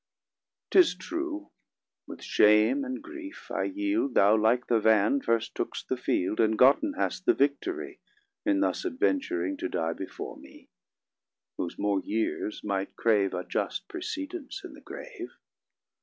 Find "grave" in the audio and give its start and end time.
14.81-15.35